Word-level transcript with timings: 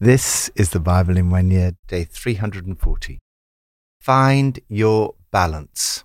This 0.00 0.48
is 0.54 0.70
the 0.70 0.78
Bible 0.78 1.16
in 1.16 1.28
one 1.28 1.50
year, 1.50 1.72
day 1.88 2.04
340. 2.04 3.18
Find 3.98 4.60
your 4.68 5.16
balance. 5.32 6.04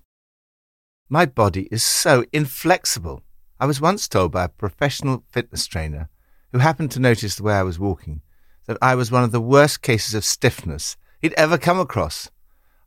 My 1.10 1.28
body 1.28 1.68
is 1.70 1.84
so 1.84 2.26
inflexible. 2.34 3.22
I 3.60 3.68
was 3.68 3.80
once 3.80 4.08
told 4.08 4.32
by 4.32 4.46
a 4.46 4.50
professional 4.50 5.24
fitness 5.30 5.68
trainer 5.68 6.10
who 6.52 6.58
happened 6.58 6.90
to 6.94 7.00
notice 7.00 7.36
the 7.36 7.44
way 7.44 7.54
I 7.54 7.62
was 7.62 7.78
walking 7.78 8.22
that 8.66 8.80
I 8.82 8.96
was 8.96 9.12
one 9.12 9.24
of 9.24 9.32
the 9.32 9.40
worst 9.40 9.84
cases 9.84 10.16
of 10.16 10.26
stiffness 10.26 10.98
he'd 11.22 11.34
ever 11.34 11.60
come 11.60 11.80
across. 11.80 12.32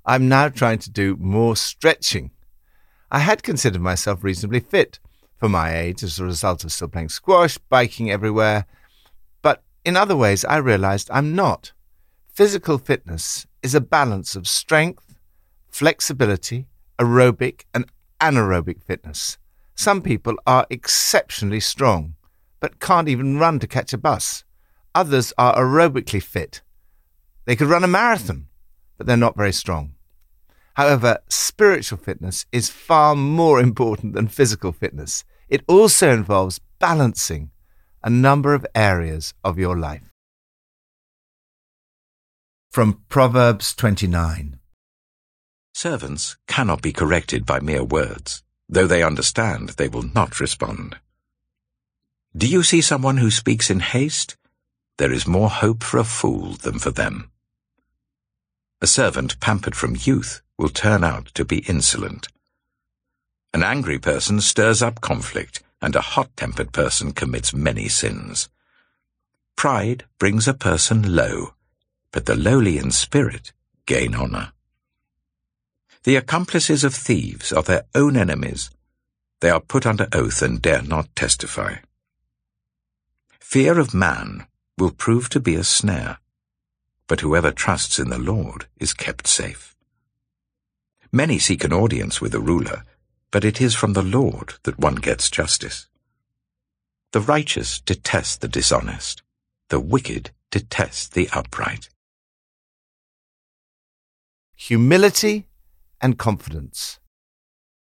I'm 0.04 0.28
now 0.28 0.48
trying 0.48 0.80
to 0.80 0.90
do 0.90 1.16
more 1.20 1.54
stretching. 1.54 2.32
I 3.12 3.20
had 3.20 3.44
considered 3.44 3.80
myself 3.80 4.24
reasonably 4.24 4.58
fit 4.58 4.98
for 5.36 5.48
my 5.48 5.72
age 5.72 6.02
as 6.02 6.18
a 6.18 6.24
result 6.24 6.64
of 6.64 6.72
still 6.72 6.88
playing 6.88 7.10
squash, 7.10 7.58
biking 7.58 8.10
everywhere, 8.10 8.66
in 9.86 9.96
other 9.96 10.16
ways, 10.16 10.44
I 10.44 10.56
realized 10.56 11.08
I'm 11.12 11.36
not. 11.36 11.72
Physical 12.34 12.76
fitness 12.76 13.46
is 13.62 13.72
a 13.72 13.80
balance 13.80 14.34
of 14.34 14.48
strength, 14.48 15.14
flexibility, 15.70 16.66
aerobic, 16.98 17.62
and 17.72 17.86
anaerobic 18.20 18.82
fitness. 18.82 19.38
Some 19.76 20.02
people 20.02 20.34
are 20.44 20.66
exceptionally 20.70 21.60
strong, 21.60 22.16
but 22.58 22.80
can't 22.80 23.08
even 23.08 23.38
run 23.38 23.60
to 23.60 23.68
catch 23.68 23.92
a 23.92 23.98
bus. 23.98 24.44
Others 24.92 25.32
are 25.38 25.54
aerobically 25.54 26.22
fit. 26.22 26.62
They 27.44 27.54
could 27.54 27.68
run 27.68 27.84
a 27.84 27.88
marathon, 27.88 28.48
but 28.98 29.06
they're 29.06 29.16
not 29.16 29.36
very 29.36 29.52
strong. 29.52 29.94
However, 30.74 31.18
spiritual 31.28 31.98
fitness 31.98 32.44
is 32.50 32.70
far 32.70 33.14
more 33.14 33.60
important 33.68 34.14
than 34.14 34.26
physical 34.26 34.72
fitness. 34.72 35.24
It 35.48 35.62
also 35.68 36.12
involves 36.12 36.60
balancing 36.80 37.52
a 38.02 38.10
number 38.10 38.54
of 38.54 38.66
areas 38.74 39.34
of 39.42 39.58
your 39.58 39.76
life. 39.76 40.12
From 42.70 43.02
Proverbs 43.08 43.74
29 43.74 44.58
Servants 45.74 46.36
cannot 46.46 46.82
be 46.82 46.92
corrected 46.92 47.44
by 47.44 47.60
mere 47.60 47.84
words. 47.84 48.42
Though 48.68 48.86
they 48.86 49.02
understand, 49.02 49.70
they 49.70 49.88
will 49.88 50.10
not 50.14 50.40
respond. 50.40 50.98
Do 52.36 52.46
you 52.46 52.62
see 52.62 52.80
someone 52.80 53.16
who 53.16 53.30
speaks 53.30 53.70
in 53.70 53.80
haste? 53.80 54.36
There 54.98 55.12
is 55.12 55.26
more 55.26 55.48
hope 55.48 55.82
for 55.82 55.98
a 55.98 56.04
fool 56.04 56.52
than 56.52 56.78
for 56.78 56.90
them. 56.90 57.30
A 58.80 58.86
servant 58.86 59.40
pampered 59.40 59.74
from 59.74 59.96
youth 59.98 60.42
will 60.58 60.68
turn 60.68 61.02
out 61.02 61.26
to 61.34 61.44
be 61.44 61.58
insolent. 61.68 62.28
An 63.54 63.62
angry 63.62 63.98
person 63.98 64.40
stirs 64.40 64.82
up 64.82 65.00
conflict, 65.00 65.62
and 65.86 65.94
a 65.94 66.00
hot-tempered 66.00 66.72
person 66.72 67.12
commits 67.12 67.54
many 67.54 67.86
sins. 67.86 68.48
Pride 69.54 70.02
brings 70.18 70.48
a 70.48 70.52
person 70.52 71.14
low, 71.14 71.54
but 72.10 72.26
the 72.26 72.34
lowly 72.34 72.76
in 72.76 72.90
spirit 72.90 73.52
gain 73.86 74.12
honor. 74.12 74.50
The 76.02 76.16
accomplices 76.16 76.82
of 76.82 76.92
thieves 76.92 77.52
are 77.52 77.62
their 77.62 77.84
own 77.94 78.16
enemies. 78.16 78.68
They 79.38 79.48
are 79.48 79.60
put 79.60 79.86
under 79.86 80.08
oath 80.12 80.42
and 80.42 80.60
dare 80.60 80.82
not 80.82 81.14
testify. 81.14 81.76
Fear 83.38 83.78
of 83.78 83.94
man 83.94 84.48
will 84.76 84.90
prove 84.90 85.28
to 85.28 85.38
be 85.38 85.54
a 85.54 85.62
snare, 85.62 86.18
but 87.06 87.20
whoever 87.20 87.52
trusts 87.52 88.00
in 88.00 88.10
the 88.10 88.18
Lord 88.18 88.66
is 88.80 88.92
kept 88.92 89.28
safe. 89.28 89.76
Many 91.12 91.38
seek 91.38 91.62
an 91.62 91.72
audience 91.72 92.20
with 92.20 92.34
a 92.34 92.40
ruler, 92.40 92.82
but 93.30 93.44
it 93.44 93.60
is 93.60 93.74
from 93.74 93.92
the 93.92 94.02
Lord 94.02 94.54
that 94.62 94.78
one 94.78 94.96
gets 94.96 95.30
justice. 95.30 95.88
The 97.12 97.20
righteous 97.20 97.80
detest 97.80 98.40
the 98.40 98.48
dishonest. 98.48 99.22
The 99.68 99.80
wicked 99.80 100.30
detest 100.50 101.14
the 101.14 101.28
upright. 101.32 101.88
Humility 104.54 105.46
and 106.00 106.18
confidence. 106.18 106.98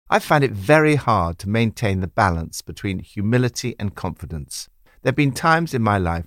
I 0.09 0.21
find 0.21 0.45
it 0.45 0.53
very 0.53 0.95
hard 0.95 1.39
to 1.41 1.49
maintain 1.49 2.01
the 2.01 2.07
balance 2.07 2.63
between 2.63 3.01
humility 3.01 3.75
and 3.79 3.95
confidence. 3.95 4.69
There 5.03 5.11
have 5.11 5.17
been 5.17 5.33
times 5.33 5.75
in 5.75 5.83
my 5.83 5.99
life 5.99 6.27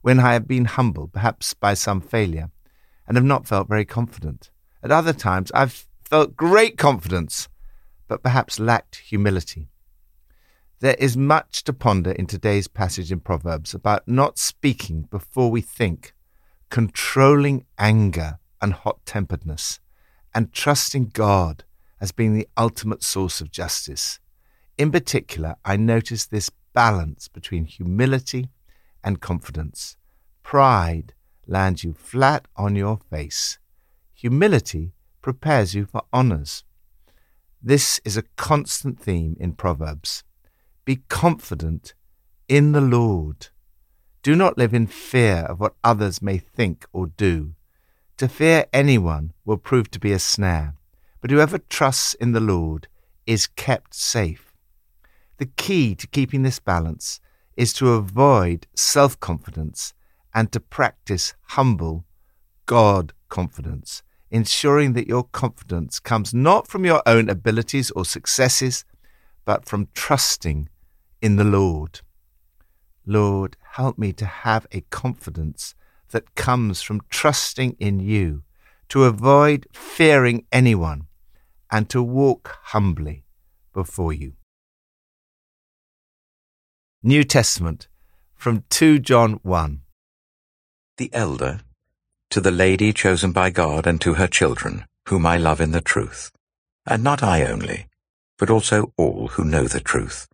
when 0.00 0.18
I 0.18 0.32
have 0.32 0.48
been 0.48 0.64
humbled, 0.64 1.12
perhaps 1.12 1.54
by 1.54 1.74
some 1.74 2.00
failure, 2.00 2.50
and 3.06 3.16
have 3.16 3.24
not 3.24 3.46
felt 3.46 3.68
very 3.68 3.84
confident. 3.84 4.50
At 4.82 4.90
other 4.90 5.12
times, 5.12 5.52
I've 5.52 5.86
felt 6.04 6.36
great 6.36 6.76
confidence 6.76 7.48
but 8.12 8.22
perhaps 8.22 8.60
lacked 8.60 8.96
humility. 8.96 9.70
There 10.80 10.96
is 10.98 11.16
much 11.16 11.64
to 11.64 11.72
ponder 11.72 12.12
in 12.12 12.26
today's 12.26 12.68
passage 12.68 13.10
in 13.10 13.20
Proverbs 13.20 13.72
about 13.72 14.06
not 14.06 14.36
speaking 14.36 15.08
before 15.10 15.50
we 15.50 15.62
think, 15.62 16.12
controlling 16.68 17.64
anger 17.78 18.38
and 18.60 18.74
hot 18.74 19.06
temperedness, 19.06 19.80
and 20.34 20.52
trusting 20.52 21.12
God 21.14 21.64
as 22.02 22.12
being 22.12 22.34
the 22.34 22.46
ultimate 22.58 23.02
source 23.02 23.40
of 23.40 23.50
justice. 23.50 24.20
In 24.76 24.92
particular, 24.92 25.56
I 25.64 25.78
notice 25.78 26.26
this 26.26 26.50
balance 26.74 27.28
between 27.28 27.64
humility 27.64 28.50
and 29.02 29.22
confidence. 29.22 29.96
Pride 30.42 31.14
lands 31.46 31.82
you 31.82 31.94
flat 31.94 32.46
on 32.56 32.76
your 32.76 32.98
face. 33.08 33.58
Humility 34.12 34.92
prepares 35.22 35.74
you 35.74 35.86
for 35.86 36.02
honors. 36.12 36.64
This 37.64 38.00
is 38.04 38.16
a 38.16 38.24
constant 38.36 38.98
theme 38.98 39.36
in 39.38 39.52
Proverbs. 39.52 40.24
Be 40.84 40.96
confident 41.08 41.94
in 42.48 42.72
the 42.72 42.80
Lord. 42.80 43.50
Do 44.24 44.34
not 44.34 44.58
live 44.58 44.74
in 44.74 44.88
fear 44.88 45.46
of 45.48 45.60
what 45.60 45.76
others 45.84 46.20
may 46.20 46.38
think 46.38 46.84
or 46.92 47.06
do. 47.06 47.54
To 48.16 48.26
fear 48.26 48.66
anyone 48.72 49.32
will 49.44 49.58
prove 49.58 49.92
to 49.92 50.00
be 50.00 50.10
a 50.10 50.18
snare, 50.18 50.74
but 51.20 51.30
whoever 51.30 51.58
trusts 51.58 52.14
in 52.14 52.32
the 52.32 52.40
Lord 52.40 52.88
is 53.28 53.46
kept 53.46 53.94
safe. 53.94 54.52
The 55.38 55.46
key 55.46 55.94
to 55.94 56.08
keeping 56.08 56.42
this 56.42 56.58
balance 56.58 57.20
is 57.56 57.72
to 57.74 57.92
avoid 57.92 58.66
self 58.74 59.20
confidence 59.20 59.94
and 60.34 60.50
to 60.50 60.58
practice 60.58 61.34
humble 61.50 62.06
God 62.66 63.12
confidence 63.28 64.02
ensuring 64.32 64.94
that 64.94 65.06
your 65.06 65.24
confidence 65.24 66.00
comes 66.00 66.32
not 66.32 66.66
from 66.66 66.84
your 66.84 67.02
own 67.06 67.28
abilities 67.28 67.90
or 67.92 68.04
successes, 68.04 68.84
but 69.44 69.66
from 69.66 69.88
trusting 69.94 70.68
in 71.20 71.36
the 71.36 71.44
Lord. 71.44 72.00
Lord, 73.04 73.56
help 73.72 73.98
me 73.98 74.12
to 74.14 74.24
have 74.24 74.66
a 74.72 74.80
confidence 74.90 75.74
that 76.10 76.34
comes 76.34 76.80
from 76.80 77.02
trusting 77.10 77.76
in 77.78 78.00
you, 78.00 78.42
to 78.88 79.04
avoid 79.04 79.66
fearing 79.72 80.46
anyone, 80.50 81.08
and 81.70 81.88
to 81.90 82.02
walk 82.02 82.58
humbly 82.64 83.24
before 83.72 84.12
you. 84.12 84.32
New 87.02 87.24
Testament 87.24 87.88
from 88.34 88.64
2 88.70 88.98
John 88.98 89.40
1. 89.42 89.82
The 90.96 91.10
elder 91.12 91.60
to 92.32 92.40
the 92.40 92.50
lady 92.50 92.94
chosen 92.94 93.30
by 93.30 93.50
God 93.50 93.86
and 93.86 94.00
to 94.00 94.14
her 94.14 94.26
children, 94.26 94.86
whom 95.10 95.26
I 95.26 95.36
love 95.36 95.60
in 95.60 95.72
the 95.72 95.82
truth, 95.82 96.32
and 96.86 97.04
not 97.04 97.22
I 97.22 97.44
only, 97.44 97.88
but 98.38 98.48
also 98.48 98.94
all 98.96 99.28
who 99.28 99.44
know 99.44 99.64
the 99.64 99.80
truth, 99.80 100.28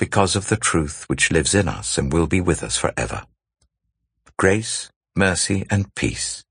because 0.00 0.34
of 0.34 0.48
the 0.48 0.56
truth 0.56 1.04
which 1.06 1.30
lives 1.30 1.54
in 1.54 1.68
us 1.68 1.96
and 1.96 2.12
will 2.12 2.26
be 2.26 2.40
with 2.40 2.64
us 2.64 2.76
forever. 2.76 3.22
Grace, 4.36 4.90
mercy, 5.14 5.64
and 5.70 5.94
peace 5.94 6.42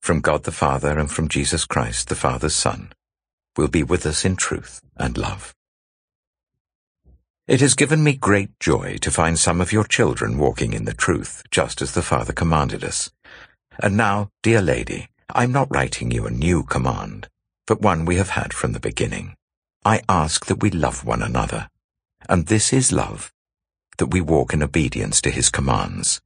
from 0.00 0.20
God 0.20 0.42
the 0.42 0.50
Father 0.50 0.98
and 0.98 1.08
from 1.08 1.28
Jesus 1.28 1.64
Christ, 1.64 2.08
the 2.08 2.16
Father's 2.16 2.56
Son, 2.56 2.92
will 3.56 3.68
be 3.68 3.84
with 3.84 4.04
us 4.06 4.24
in 4.24 4.34
truth 4.34 4.80
and 4.96 5.16
love. 5.16 5.54
It 7.46 7.60
has 7.60 7.74
given 7.74 8.02
me 8.02 8.14
great 8.14 8.58
joy 8.58 8.96
to 9.02 9.10
find 9.12 9.38
some 9.38 9.60
of 9.60 9.72
your 9.72 9.84
children 9.84 10.36
walking 10.36 10.72
in 10.72 10.84
the 10.84 10.92
truth, 10.92 11.44
just 11.52 11.80
as 11.80 11.92
the 11.92 12.02
Father 12.02 12.32
commanded 12.32 12.82
us. 12.82 13.08
And 13.78 13.96
now, 13.96 14.30
dear 14.42 14.62
lady, 14.62 15.08
I'm 15.30 15.52
not 15.52 15.68
writing 15.70 16.10
you 16.10 16.26
a 16.26 16.30
new 16.30 16.62
command, 16.62 17.28
but 17.66 17.82
one 17.82 18.04
we 18.04 18.16
have 18.16 18.30
had 18.30 18.52
from 18.52 18.72
the 18.72 18.80
beginning. 18.80 19.34
I 19.84 20.02
ask 20.08 20.46
that 20.46 20.62
we 20.62 20.70
love 20.70 21.04
one 21.04 21.22
another. 21.22 21.68
And 22.28 22.46
this 22.46 22.72
is 22.72 22.92
love, 22.92 23.32
that 23.98 24.12
we 24.12 24.20
walk 24.20 24.52
in 24.52 24.62
obedience 24.62 25.20
to 25.22 25.30
his 25.30 25.50
commands. 25.50 26.20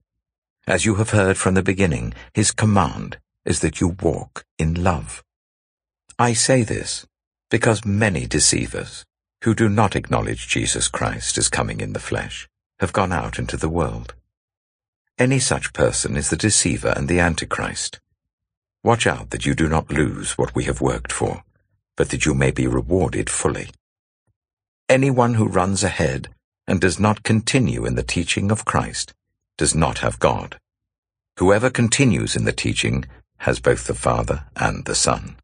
As 0.67 0.85
you 0.85 0.97
have 0.97 1.11
heard 1.11 1.37
from 1.37 1.55
the 1.55 1.63
beginning, 1.63 2.15
his 2.35 2.53
command 2.53 3.19
is 3.45 3.61
that 3.61 3.81
you 3.81 3.97
walk 4.01 4.45
in 4.59 4.83
love. 4.83 5.23
I 6.19 6.33
say 6.33 6.63
this 6.63 7.07
because 7.51 7.85
many 7.85 8.27
deceivers, 8.27 9.05
who 9.43 9.55
do 9.55 9.69
not 9.69 9.97
acknowledge 9.97 10.47
Jesus 10.47 10.87
Christ 10.87 11.37
as 11.37 11.49
coming 11.49 11.81
in 11.81 11.95
the 11.95 11.99
flesh, 11.99 12.49
have 12.79 12.93
gone 12.93 13.13
out 13.13 13.39
into 13.39 13.57
the 13.57 13.69
world. 13.69 14.15
Any 15.21 15.39
such 15.39 15.75
person 15.75 16.17
is 16.17 16.31
the 16.31 16.37
deceiver 16.39 16.95
and 16.97 17.07
the 17.07 17.21
antichrist. 17.21 18.01
Watch 18.83 19.07
out 19.07 19.29
that 19.31 19.45
you 19.45 19.55
do 19.55 19.69
not 19.69 19.93
lose 19.93 20.39
what 20.39 20.55
we 20.55 20.65
have 20.65 20.81
worked 20.81 21.13
for, 21.13 21.43
but 21.95 22.09
that 22.09 22.25
you 22.25 22.33
may 22.33 22.51
be 22.51 22.67
rewarded 22.67 23.29
fully. 23.29 23.69
Anyone 24.89 25.35
who 25.35 25.47
runs 25.47 25.85
ahead 25.85 26.31
and 26.67 26.81
does 26.81 26.99
not 26.99 27.23
continue 27.23 27.85
in 27.85 27.97
the 27.97 28.03
teaching 28.03 28.51
of 28.51 28.65
Christ 28.65 29.13
does 29.59 29.75
not 29.75 29.99
have 29.99 30.19
God. 30.19 30.59
Whoever 31.37 31.69
continues 31.69 32.35
in 32.35 32.47
the 32.47 32.51
teaching 32.65 33.05
has 33.41 33.61
both 33.61 33.87
the 33.87 33.95
Father 33.95 34.45
and 34.57 34.87
the 34.87 34.95
Son. 34.95 35.37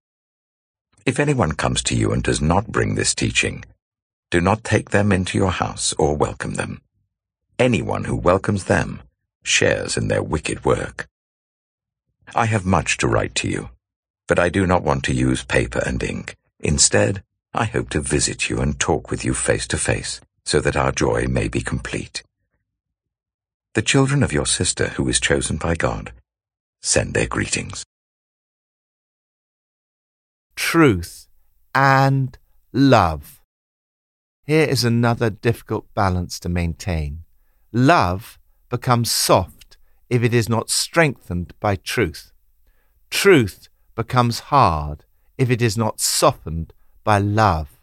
If 1.05 1.21
anyone 1.21 1.53
comes 1.53 1.83
to 1.83 1.95
you 1.95 2.13
and 2.13 2.23
does 2.23 2.41
not 2.41 2.69
bring 2.73 2.95
this 2.95 3.15
teaching, 3.15 3.63
do 4.31 4.41
not 4.41 4.65
take 4.65 4.89
them 4.89 5.13
into 5.13 5.37
your 5.37 5.51
house 5.51 5.93
or 5.99 6.17
welcome 6.17 6.55
them. 6.55 6.81
Anyone 7.59 8.05
who 8.05 8.17
welcomes 8.17 8.65
them 8.65 9.03
shares 9.47 9.97
in 9.97 10.09
their 10.09 10.23
wicked 10.23 10.65
work. 10.65 11.09
I 12.35 12.47
have 12.47 12.67
much 12.67 12.97
to 12.99 13.09
write 13.09 13.35
to 13.37 13.49
you, 13.49 13.71
but 14.27 14.39
I 14.39 14.49
do 14.49 14.67
not 14.67 14.83
want 14.83 15.05
to 15.05 15.15
use 15.15 15.45
paper 15.45 15.81
and 15.87 16.03
ink. 16.03 16.37
Instead, 16.59 17.23
I 17.55 17.65
hope 17.65 17.89
to 17.91 18.01
visit 18.01 18.51
you 18.51 18.59
and 18.59 18.79
talk 18.79 19.11
with 19.11 19.25
you 19.25 19.33
face 19.33 19.67
to 19.69 19.79
face, 19.79 20.21
so 20.45 20.61
that 20.61 20.77
our 20.77 20.93
joy 20.93 21.27
may 21.27 21.49
be 21.49 21.61
complete. 21.61 22.23
The 23.75 23.83
children 23.83 24.23
of 24.23 24.33
your 24.33 24.47
sister 24.47 24.89
who 24.89 25.09
is 25.09 25.21
chosen 25.21 25.59
by 25.59 25.75
God 25.75 26.13
send 26.83 27.15
their 27.15 27.27
greetings. 27.27 27.85
Truth 30.55 31.29
and 31.75 32.37
love. 32.73 33.43
Here 34.45 34.65
is 34.65 34.85
another 34.85 35.31
difficult 35.31 35.93
balance 35.95 36.39
to 36.41 36.49
maintain. 36.49 37.25
Love 37.73 38.39
becomes 38.69 39.11
soft 39.11 39.77
if 40.09 40.23
it 40.23 40.35
is 40.35 40.49
not 40.49 40.71
strengthened 40.71 41.53
by 41.61 41.77
truth. 41.77 42.33
Truth 43.11 43.69
becomes 43.95 44.41
hard 44.51 45.05
if 45.39 45.51
it 45.51 45.63
is 45.63 45.77
not 45.77 46.01
softened 46.01 46.73
by 47.05 47.19
love. 47.19 47.81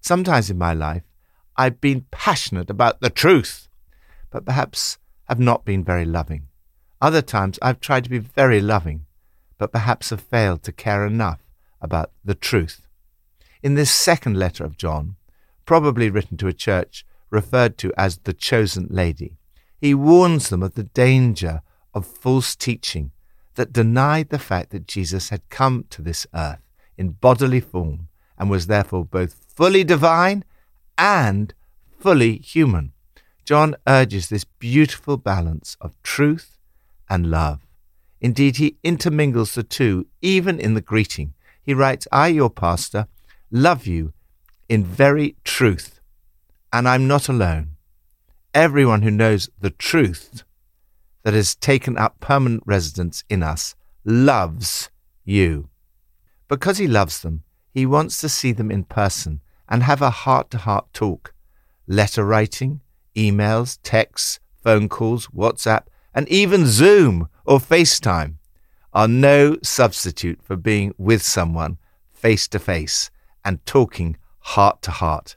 Sometimes 0.00 0.50
in 0.50 0.58
my 0.58 0.72
life, 0.72 1.04
I've 1.56 1.80
been 1.80 2.06
passionate 2.10 2.70
about 2.70 3.00
the 3.00 3.10
truth, 3.10 3.68
but 4.30 4.44
perhaps 4.44 4.98
have 5.28 5.38
not 5.38 5.64
been 5.64 5.84
very 5.84 6.04
loving. 6.04 6.48
Other 7.00 7.22
times 7.22 7.58
I've 7.60 7.80
tried 7.80 8.04
to 8.04 8.10
be 8.10 8.18
very 8.18 8.60
loving, 8.60 9.06
but 9.58 9.72
perhaps 9.72 10.10
have 10.10 10.20
failed 10.20 10.62
to 10.64 10.72
care 10.72 11.06
enough 11.06 11.40
about 11.80 12.12
the 12.24 12.34
truth. 12.34 12.86
In 13.62 13.74
this 13.74 13.90
second 13.90 14.36
letter 14.36 14.64
of 14.64 14.76
John, 14.76 15.16
probably 15.66 16.10
written 16.10 16.36
to 16.38 16.48
a 16.48 16.52
church 16.52 17.04
referred 17.30 17.78
to 17.78 17.92
as 17.96 18.18
the 18.18 18.32
chosen 18.32 18.86
lady, 18.90 19.36
he 19.82 19.94
warns 19.94 20.48
them 20.48 20.62
of 20.62 20.74
the 20.74 20.84
danger 20.84 21.60
of 21.92 22.06
false 22.06 22.54
teaching 22.54 23.10
that 23.56 23.72
denied 23.72 24.28
the 24.28 24.38
fact 24.38 24.70
that 24.70 24.86
Jesus 24.86 25.30
had 25.30 25.48
come 25.48 25.86
to 25.90 26.00
this 26.00 26.24
earth 26.32 26.62
in 26.96 27.10
bodily 27.10 27.58
form 27.58 28.06
and 28.38 28.48
was 28.48 28.68
therefore 28.68 29.04
both 29.04 29.34
fully 29.48 29.82
divine 29.82 30.44
and 30.96 31.52
fully 31.98 32.36
human. 32.36 32.92
John 33.44 33.74
urges 33.88 34.28
this 34.28 34.44
beautiful 34.44 35.16
balance 35.16 35.76
of 35.80 36.00
truth 36.04 36.58
and 37.10 37.28
love. 37.28 37.66
Indeed, 38.20 38.58
he 38.58 38.76
intermingles 38.84 39.56
the 39.56 39.64
two, 39.64 40.06
even 40.20 40.60
in 40.60 40.74
the 40.74 40.80
greeting. 40.80 41.34
He 41.60 41.74
writes, 41.74 42.06
I, 42.12 42.28
your 42.28 42.50
pastor, 42.50 43.08
love 43.50 43.88
you 43.88 44.12
in 44.68 44.84
very 44.84 45.34
truth, 45.42 45.98
and 46.72 46.88
I'm 46.88 47.08
not 47.08 47.28
alone. 47.28 47.71
Everyone 48.54 49.00
who 49.00 49.10
knows 49.10 49.48
the 49.58 49.70
truth 49.70 50.44
that 51.22 51.32
has 51.32 51.54
taken 51.54 51.96
up 51.96 52.20
permanent 52.20 52.62
residence 52.66 53.24
in 53.30 53.42
us 53.42 53.74
loves 54.04 54.90
you. 55.24 55.70
Because 56.48 56.76
he 56.76 56.86
loves 56.86 57.22
them, 57.22 57.44
he 57.70 57.86
wants 57.86 58.20
to 58.20 58.28
see 58.28 58.52
them 58.52 58.70
in 58.70 58.84
person 58.84 59.40
and 59.70 59.82
have 59.82 60.02
a 60.02 60.10
heart 60.10 60.50
to 60.50 60.58
heart 60.58 60.92
talk. 60.92 61.32
Letter 61.86 62.26
writing, 62.26 62.82
emails, 63.16 63.78
texts, 63.82 64.38
phone 64.62 64.86
calls, 64.86 65.28
WhatsApp, 65.28 65.84
and 66.14 66.28
even 66.28 66.66
Zoom 66.66 67.28
or 67.46 67.58
FaceTime 67.58 68.34
are 68.92 69.08
no 69.08 69.56
substitute 69.62 70.42
for 70.42 70.56
being 70.56 70.92
with 70.98 71.22
someone 71.22 71.78
face 72.12 72.46
to 72.48 72.58
face 72.58 73.10
and 73.46 73.64
talking 73.64 74.18
heart 74.40 74.82
to 74.82 74.90
heart. 74.90 75.36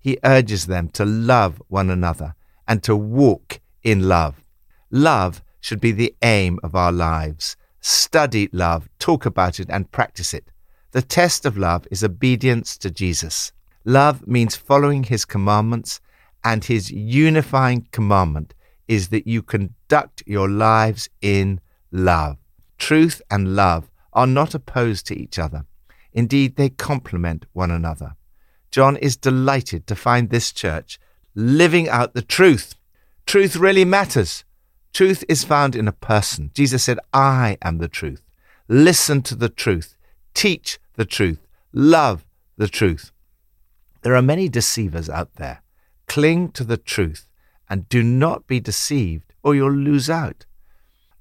He 0.00 0.18
urges 0.24 0.66
them 0.66 0.88
to 0.88 1.04
love 1.04 1.62
one 1.68 1.88
another 1.88 2.34
and 2.68 2.82
to 2.84 2.94
walk 2.94 3.60
in 3.82 4.06
love. 4.06 4.44
Love 4.90 5.42
should 5.60 5.80
be 5.80 5.90
the 5.90 6.14
aim 6.22 6.60
of 6.62 6.74
our 6.74 6.92
lives. 6.92 7.56
Study 7.80 8.48
love, 8.52 8.88
talk 8.98 9.26
about 9.26 9.58
it, 9.58 9.68
and 9.70 9.90
practice 9.90 10.34
it. 10.34 10.44
The 10.92 11.02
test 11.02 11.44
of 11.44 11.58
love 11.58 11.86
is 11.90 12.04
obedience 12.04 12.76
to 12.78 12.90
Jesus. 12.90 13.52
Love 13.84 14.26
means 14.26 14.54
following 14.54 15.04
his 15.04 15.24
commandments, 15.24 16.00
and 16.44 16.64
his 16.64 16.90
unifying 16.90 17.88
commandment 17.90 18.54
is 18.86 19.08
that 19.08 19.26
you 19.26 19.42
conduct 19.42 20.22
your 20.26 20.48
lives 20.48 21.08
in 21.20 21.60
love. 21.90 22.36
Truth 22.78 23.20
and 23.30 23.56
love 23.56 23.90
are 24.12 24.26
not 24.26 24.54
opposed 24.54 25.06
to 25.06 25.18
each 25.18 25.38
other. 25.38 25.64
Indeed, 26.12 26.56
they 26.56 26.70
complement 26.70 27.46
one 27.52 27.70
another. 27.70 28.14
John 28.70 28.96
is 28.96 29.16
delighted 29.16 29.86
to 29.86 29.96
find 29.96 30.30
this 30.30 30.52
church 30.52 30.98
living 31.38 31.88
out 31.88 32.14
the 32.14 32.22
truth. 32.22 32.74
Truth 33.24 33.54
really 33.54 33.84
matters. 33.84 34.42
Truth 34.92 35.22
is 35.28 35.44
found 35.44 35.76
in 35.76 35.86
a 35.86 35.92
person. 35.92 36.50
Jesus 36.52 36.82
said, 36.82 36.98
I 37.12 37.56
am 37.62 37.78
the 37.78 37.86
truth. 37.86 38.22
Listen 38.66 39.22
to 39.22 39.36
the 39.36 39.48
truth. 39.48 39.94
Teach 40.34 40.80
the 40.96 41.04
truth. 41.04 41.46
Love 41.72 42.26
the 42.56 42.66
truth. 42.66 43.12
There 44.02 44.16
are 44.16 44.22
many 44.22 44.48
deceivers 44.48 45.08
out 45.08 45.34
there. 45.34 45.62
Cling 46.08 46.50
to 46.52 46.64
the 46.64 46.76
truth 46.76 47.28
and 47.70 47.88
do 47.88 48.02
not 48.02 48.48
be 48.48 48.58
deceived, 48.58 49.32
or 49.44 49.54
you'll 49.54 49.70
lose 49.70 50.10
out. 50.10 50.44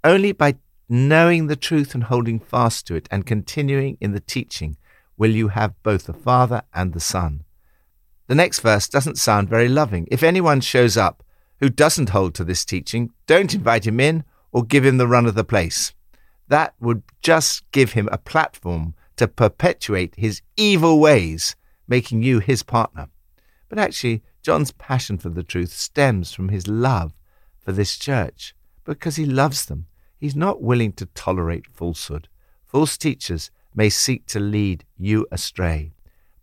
Only 0.03 0.31
by 0.31 0.55
knowing 0.89 1.45
the 1.45 1.55
truth 1.55 1.93
and 1.93 2.05
holding 2.05 2.39
fast 2.39 2.87
to 2.87 2.95
it 2.95 3.07
and 3.11 3.23
continuing 3.25 3.99
in 4.01 4.13
the 4.13 4.19
teaching 4.19 4.77
will 5.15 5.29
you 5.29 5.49
have 5.49 5.75
both 5.83 6.05
the 6.05 6.13
Father 6.13 6.63
and 6.73 6.93
the 6.93 6.99
Son. 6.99 7.43
The 8.27 8.35
next 8.35 8.59
verse 8.59 8.87
doesn't 8.87 9.17
sound 9.17 9.49
very 9.49 9.69
loving. 9.69 10.07
If 10.11 10.21
anyone 10.21 10.61
shows 10.61 10.97
up 10.97 11.23
who 11.59 11.69
doesn't 11.69 12.09
hold 12.09 12.35
to 12.35 12.43
this 12.43 12.65
teaching, 12.65 13.11
don't 13.25 13.53
invite 13.53 13.87
him 13.87 13.99
in 13.99 14.23
or 14.51 14.63
give 14.63 14.85
him 14.85 14.97
the 14.97 15.07
run 15.07 15.25
of 15.25 15.35
the 15.35 15.43
place. 15.43 15.93
That 16.49 16.75
would 16.79 17.03
just 17.21 17.69
give 17.71 17.93
him 17.93 18.07
a 18.11 18.17
platform 18.17 18.95
to 19.15 19.27
perpetuate 19.27 20.15
his 20.15 20.41
evil 20.55 20.99
ways, 20.99 21.55
making 21.87 22.21
you 22.21 22.39
his 22.39 22.63
partner. 22.63 23.09
But 23.69 23.79
actually, 23.79 24.23
John's 24.43 24.71
passion 24.71 25.17
for 25.17 25.29
the 25.29 25.43
truth 25.43 25.71
stems 25.71 26.33
from 26.33 26.49
his 26.49 26.67
love 26.67 27.13
for 27.59 27.71
this 27.71 27.97
church, 27.97 28.55
because 28.85 29.17
he 29.17 29.25
loves 29.25 29.65
them. 29.65 29.87
He's 30.17 30.35
not 30.35 30.61
willing 30.61 30.93
to 30.93 31.05
tolerate 31.07 31.67
falsehood. 31.73 32.29
False 32.65 32.97
teachers 32.97 33.51
may 33.75 33.89
seek 33.89 34.25
to 34.27 34.39
lead 34.39 34.85
you 34.97 35.27
astray, 35.31 35.91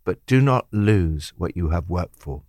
but 0.05 0.25
do 0.25 0.39
not 0.39 0.67
lose 0.71 1.33
what 1.35 1.57
you 1.57 1.69
have 1.69 1.89
worked 1.89 2.15
for. 2.15 2.43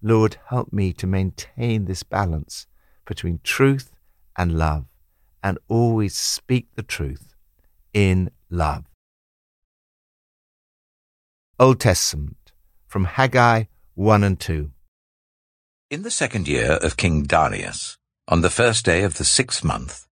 Lord, 0.00 0.36
help 0.46 0.72
me 0.72 0.92
to 0.94 1.06
maintain 1.06 1.84
this 1.84 2.04
balance 2.04 2.66
between 3.04 3.40
truth 3.42 3.92
and 4.36 4.56
love, 4.56 4.84
and 5.42 5.58
always 5.68 6.16
speak 6.16 6.68
the 6.76 6.82
truth 6.82 7.34
in 7.92 8.30
love. 8.48 8.84
Old 11.58 11.80
Testament 11.80 12.52
from 12.86 13.04
Haggai 13.04 13.64
1 13.94 14.24
and 14.24 14.38
2. 14.38 14.70
In 15.90 16.02
the 16.02 16.10
second 16.10 16.46
year 16.46 16.72
of 16.74 16.96
King 16.96 17.24
Darius, 17.24 17.98
on 18.28 18.42
the 18.42 18.50
first 18.50 18.84
day 18.84 19.02
of 19.02 19.18
the 19.18 19.24
sixth 19.24 19.64
month, 19.64 20.06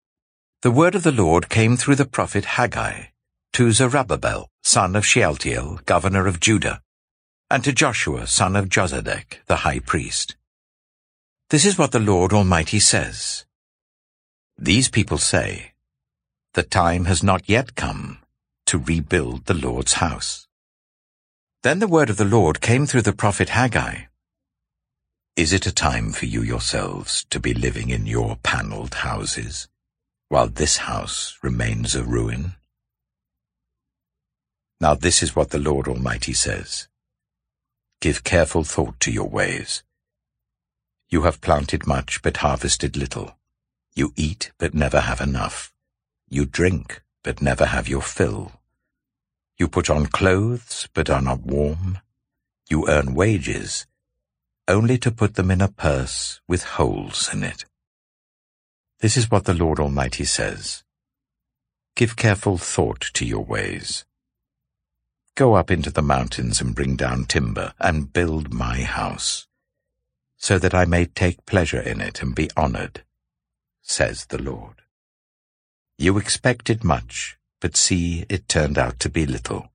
the 0.60 0.70
word 0.70 0.94
of 0.94 1.02
the 1.02 1.10
Lord 1.10 1.48
came 1.48 1.76
through 1.76 1.96
the 1.96 2.06
prophet 2.06 2.44
Haggai 2.44 3.06
to 3.52 3.70
Zerubbabel, 3.70 4.48
son 4.62 4.96
of 4.96 5.04
Shealtiel, 5.04 5.80
governor 5.84 6.26
of 6.26 6.40
Judah, 6.40 6.80
and 7.50 7.62
to 7.64 7.72
Joshua 7.72 8.26
son 8.26 8.56
of 8.56 8.70
Jozadak, 8.70 9.44
the 9.46 9.56
high 9.56 9.78
priest. 9.78 10.36
This 11.50 11.66
is 11.66 11.76
what 11.76 11.92
the 11.92 12.00
Lord 12.00 12.32
Almighty 12.32 12.80
says. 12.80 13.44
These 14.56 14.88
people 14.88 15.18
say, 15.18 15.72
The 16.54 16.62
time 16.62 17.04
has 17.04 17.22
not 17.22 17.46
yet 17.46 17.74
come 17.74 18.20
to 18.66 18.78
rebuild 18.78 19.44
the 19.44 19.54
Lord's 19.54 19.94
house. 19.94 20.48
Then 21.62 21.78
the 21.78 21.88
word 21.88 22.08
of 22.08 22.16
the 22.16 22.24
Lord 22.24 22.62
came 22.62 22.86
through 22.86 23.02
the 23.02 23.12
prophet 23.12 23.50
Haggai. 23.50 24.04
Is 25.36 25.52
it 25.52 25.66
a 25.66 25.74
time 25.74 26.12
for 26.12 26.24
you 26.24 26.42
yourselves 26.42 27.26
to 27.28 27.38
be 27.38 27.52
living 27.52 27.90
in 27.90 28.06
your 28.06 28.36
panelled 28.42 28.94
houses, 28.94 29.68
while 30.30 30.48
this 30.48 30.78
house 30.78 31.38
remains 31.42 31.94
a 31.94 32.02
ruin? 32.02 32.54
Now 34.82 34.96
this 34.96 35.22
is 35.22 35.36
what 35.36 35.50
the 35.50 35.60
Lord 35.60 35.86
Almighty 35.86 36.32
says. 36.32 36.88
Give 38.00 38.24
careful 38.24 38.64
thought 38.64 38.98
to 38.98 39.12
your 39.12 39.28
ways. 39.28 39.84
You 41.08 41.22
have 41.22 41.40
planted 41.40 41.86
much 41.86 42.20
but 42.20 42.38
harvested 42.38 42.96
little. 42.96 43.38
You 43.94 44.12
eat 44.16 44.50
but 44.58 44.74
never 44.74 44.98
have 44.98 45.20
enough. 45.20 45.72
You 46.28 46.46
drink 46.46 47.00
but 47.22 47.40
never 47.40 47.66
have 47.66 47.86
your 47.86 48.02
fill. 48.02 48.50
You 49.56 49.68
put 49.68 49.88
on 49.88 50.06
clothes 50.06 50.88
but 50.94 51.08
are 51.08 51.22
not 51.22 51.42
warm. 51.42 51.98
You 52.68 52.88
earn 52.88 53.14
wages 53.14 53.86
only 54.66 54.98
to 54.98 55.12
put 55.12 55.36
them 55.36 55.52
in 55.52 55.60
a 55.60 55.68
purse 55.68 56.40
with 56.48 56.64
holes 56.64 57.32
in 57.32 57.44
it. 57.44 57.66
This 58.98 59.16
is 59.16 59.30
what 59.30 59.44
the 59.44 59.54
Lord 59.54 59.78
Almighty 59.78 60.24
says. 60.24 60.82
Give 61.94 62.16
careful 62.16 62.58
thought 62.58 63.12
to 63.14 63.24
your 63.24 63.44
ways. 63.44 64.04
Go 65.34 65.54
up 65.54 65.70
into 65.70 65.90
the 65.90 66.02
mountains 66.02 66.60
and 66.60 66.74
bring 66.74 66.94
down 66.94 67.24
timber 67.24 67.72
and 67.78 68.12
build 68.12 68.52
my 68.52 68.82
house, 68.82 69.46
so 70.36 70.58
that 70.58 70.74
I 70.74 70.84
may 70.84 71.06
take 71.06 71.46
pleasure 71.46 71.80
in 71.80 72.00
it 72.02 72.22
and 72.22 72.34
be 72.34 72.50
honored, 72.54 73.02
says 73.80 74.26
the 74.26 74.42
Lord. 74.42 74.82
You 75.96 76.18
expected 76.18 76.84
much, 76.84 77.38
but 77.60 77.76
see, 77.76 78.26
it 78.28 78.46
turned 78.46 78.76
out 78.76 79.00
to 79.00 79.08
be 79.08 79.24
little. 79.24 79.70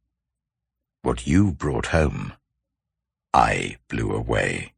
What 1.01 1.25
you 1.25 1.51
brought 1.51 1.87
home, 1.87 2.33
I 3.33 3.77
blew 3.87 4.11
away. 4.11 4.73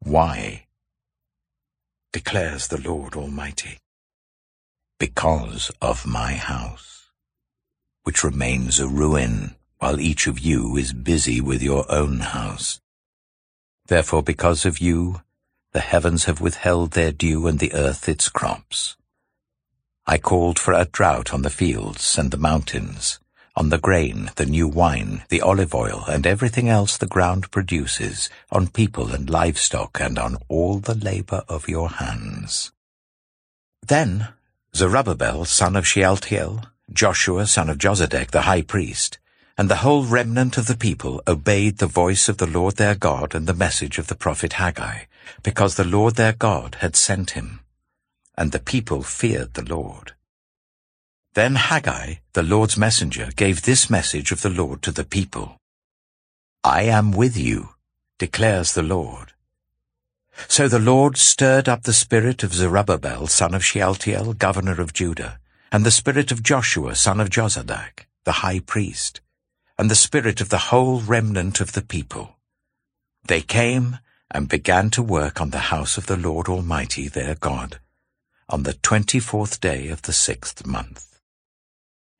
Why? 0.00 0.66
declares 2.12 2.68
the 2.68 2.80
Lord 2.80 3.14
Almighty. 3.14 3.78
Because 4.98 5.70
of 5.80 6.06
my 6.06 6.34
house, 6.34 6.99
which 8.04 8.24
remains 8.24 8.78
a 8.78 8.88
ruin 8.88 9.54
while 9.78 9.98
each 9.98 10.26
of 10.26 10.38
you 10.38 10.76
is 10.76 10.92
busy 10.92 11.40
with 11.40 11.62
your 11.62 11.90
own 11.90 12.20
house. 12.20 12.80
Therefore, 13.86 14.22
because 14.22 14.64
of 14.64 14.78
you, 14.78 15.22
the 15.72 15.80
heavens 15.80 16.24
have 16.24 16.40
withheld 16.40 16.92
their 16.92 17.12
dew 17.12 17.46
and 17.46 17.58
the 17.58 17.72
earth 17.72 18.08
its 18.08 18.28
crops. 18.28 18.96
I 20.06 20.18
called 20.18 20.58
for 20.58 20.72
a 20.72 20.84
drought 20.84 21.32
on 21.32 21.42
the 21.42 21.50
fields 21.50 22.18
and 22.18 22.30
the 22.30 22.36
mountains, 22.36 23.20
on 23.56 23.68
the 23.68 23.78
grain, 23.78 24.30
the 24.36 24.46
new 24.46 24.66
wine, 24.66 25.22
the 25.28 25.40
olive 25.40 25.74
oil, 25.74 26.04
and 26.08 26.26
everything 26.26 26.68
else 26.68 26.96
the 26.96 27.06
ground 27.06 27.50
produces, 27.50 28.28
on 28.50 28.68
people 28.68 29.12
and 29.12 29.30
livestock, 29.30 30.00
and 30.00 30.18
on 30.18 30.36
all 30.48 30.78
the 30.78 30.94
labor 30.94 31.42
of 31.48 31.68
your 31.68 31.88
hands. 31.88 32.72
Then 33.86 34.28
Zerubbabel, 34.74 35.44
son 35.44 35.76
of 35.76 35.86
Shealtiel, 35.86 36.64
Joshua, 36.92 37.46
son 37.46 37.70
of 37.70 37.78
Jozadak, 37.78 38.30
the 38.30 38.42
high 38.42 38.62
priest, 38.62 39.18
and 39.56 39.68
the 39.68 39.76
whole 39.76 40.04
remnant 40.04 40.56
of 40.58 40.66
the 40.66 40.76
people 40.76 41.22
obeyed 41.26 41.78
the 41.78 41.86
voice 41.86 42.28
of 42.28 42.38
the 42.38 42.46
Lord 42.46 42.76
their 42.76 42.94
God 42.94 43.34
and 43.34 43.46
the 43.46 43.54
message 43.54 43.98
of 43.98 44.06
the 44.06 44.14
prophet 44.14 44.54
Haggai, 44.54 45.04
because 45.42 45.74
the 45.74 45.84
Lord 45.84 46.16
their 46.16 46.32
God 46.32 46.76
had 46.80 46.96
sent 46.96 47.32
him. 47.32 47.60
And 48.36 48.52
the 48.52 48.58
people 48.58 49.02
feared 49.02 49.54
the 49.54 49.64
Lord. 49.64 50.12
Then 51.34 51.54
Haggai, 51.54 52.14
the 52.32 52.42
Lord's 52.42 52.76
messenger, 52.76 53.30
gave 53.36 53.62
this 53.62 53.88
message 53.88 54.32
of 54.32 54.42
the 54.42 54.50
Lord 54.50 54.82
to 54.82 54.90
the 54.90 55.04
people. 55.04 55.58
I 56.64 56.82
am 56.82 57.12
with 57.12 57.36
you, 57.36 57.70
declares 58.18 58.74
the 58.74 58.82
Lord. 58.82 59.32
So 60.48 60.68
the 60.68 60.78
Lord 60.78 61.16
stirred 61.16 61.68
up 61.68 61.82
the 61.82 61.92
spirit 61.92 62.42
of 62.42 62.54
Zerubbabel, 62.54 63.26
son 63.26 63.54
of 63.54 63.64
Shealtiel, 63.64 64.32
governor 64.32 64.80
of 64.80 64.92
Judah, 64.92 65.38
and 65.72 65.86
the 65.86 65.90
spirit 65.90 66.32
of 66.32 66.42
Joshua, 66.42 66.94
son 66.94 67.20
of 67.20 67.30
Jozadak, 67.30 68.06
the 68.24 68.40
high 68.42 68.60
priest, 68.60 69.20
and 69.78 69.90
the 69.90 69.94
spirit 69.94 70.40
of 70.40 70.48
the 70.48 70.66
whole 70.70 71.00
remnant 71.00 71.60
of 71.60 71.72
the 71.72 71.82
people. 71.82 72.36
They 73.24 73.40
came 73.40 73.98
and 74.30 74.48
began 74.48 74.90
to 74.90 75.02
work 75.02 75.40
on 75.40 75.50
the 75.50 75.70
house 75.72 75.96
of 75.96 76.06
the 76.06 76.16
Lord 76.16 76.48
Almighty 76.48 77.08
their 77.08 77.34
God, 77.34 77.80
on 78.48 78.64
the 78.64 78.74
twenty-fourth 78.74 79.60
day 79.60 79.88
of 79.88 80.02
the 80.02 80.12
sixth 80.12 80.66
month. 80.66 81.20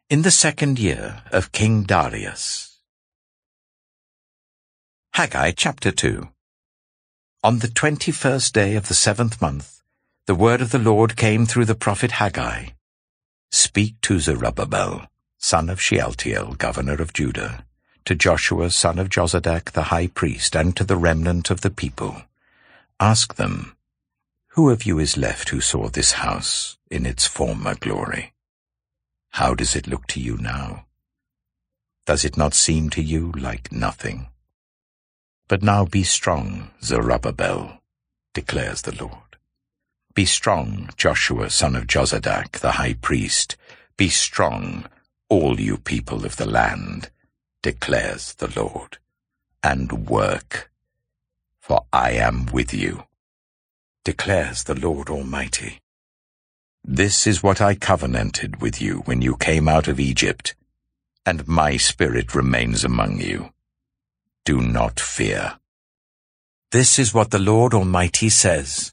In 0.08 0.22
the 0.22 0.30
second 0.30 0.78
year 0.78 1.22
of 1.32 1.52
King 1.52 1.82
Darius. 1.82 2.78
Haggai 5.14 5.52
chapter 5.52 5.90
2 5.90 6.28
On 7.42 7.58
the 7.58 7.68
twenty-first 7.68 8.54
day 8.54 8.76
of 8.76 8.88
the 8.88 8.94
seventh 8.94 9.40
month, 9.40 9.82
the 10.26 10.34
word 10.36 10.60
of 10.60 10.70
the 10.70 10.78
Lord 10.78 11.16
came 11.16 11.46
through 11.46 11.64
the 11.64 11.74
prophet 11.74 12.12
Haggai. 12.12 12.70
Speak 13.52 14.00
to 14.02 14.20
Zerubbabel, 14.20 15.06
son 15.38 15.68
of 15.70 15.80
Shealtiel, 15.80 16.54
governor 16.54 16.94
of 16.94 17.12
Judah, 17.12 17.64
to 18.04 18.14
Joshua, 18.14 18.70
son 18.70 18.98
of 18.98 19.08
Jozadak, 19.08 19.72
the 19.72 19.84
high 19.84 20.06
priest, 20.06 20.54
and 20.54 20.76
to 20.76 20.84
the 20.84 20.96
remnant 20.96 21.50
of 21.50 21.62
the 21.62 21.70
people. 21.70 22.22
Ask 23.00 23.34
them, 23.34 23.76
Who 24.50 24.70
of 24.70 24.84
you 24.84 24.98
is 25.00 25.16
left 25.16 25.48
who 25.48 25.60
saw 25.60 25.88
this 25.88 26.12
house 26.12 26.78
in 26.90 27.06
its 27.06 27.26
former 27.26 27.74
glory? 27.74 28.34
How 29.30 29.54
does 29.54 29.74
it 29.74 29.88
look 29.88 30.06
to 30.08 30.20
you 30.20 30.36
now? 30.36 30.86
Does 32.06 32.24
it 32.24 32.36
not 32.36 32.54
seem 32.54 32.88
to 32.90 33.02
you 33.02 33.32
like 33.32 33.72
nothing? 33.72 34.28
But 35.48 35.62
now 35.62 35.84
be 35.84 36.04
strong, 36.04 36.70
Zerubbabel, 36.82 37.80
declares 38.32 38.82
the 38.82 38.94
Lord. 38.94 39.29
Be 40.20 40.26
strong, 40.26 40.90
Joshua, 40.98 41.48
son 41.48 41.74
of 41.74 41.86
Jozadak, 41.86 42.58
the 42.58 42.72
high 42.72 42.92
priest. 42.92 43.56
Be 43.96 44.10
strong, 44.10 44.84
all 45.30 45.58
you 45.58 45.78
people 45.78 46.26
of 46.26 46.36
the 46.36 46.44
land, 46.44 47.08
declares 47.62 48.34
the 48.34 48.52
Lord, 48.54 48.98
and 49.62 50.06
work, 50.10 50.70
for 51.58 51.86
I 51.90 52.10
am 52.10 52.44
with 52.52 52.74
you, 52.74 53.04
declares 54.04 54.64
the 54.64 54.78
Lord 54.78 55.08
Almighty. 55.08 55.80
This 56.84 57.26
is 57.26 57.42
what 57.42 57.62
I 57.62 57.74
covenanted 57.74 58.60
with 58.60 58.78
you 58.78 58.98
when 59.06 59.22
you 59.22 59.38
came 59.38 59.70
out 59.70 59.88
of 59.88 59.98
Egypt, 59.98 60.54
and 61.24 61.48
my 61.48 61.78
spirit 61.78 62.34
remains 62.34 62.84
among 62.84 63.22
you. 63.22 63.54
Do 64.44 64.60
not 64.60 65.00
fear. 65.00 65.54
This 66.72 66.98
is 66.98 67.14
what 67.14 67.30
the 67.30 67.38
Lord 67.38 67.72
Almighty 67.72 68.28
says. 68.28 68.92